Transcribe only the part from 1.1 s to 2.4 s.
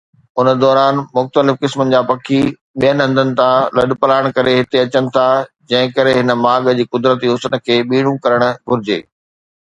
مختلف قسمن جا پکي